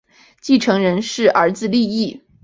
[0.41, 2.23] 继承人是儿子利意。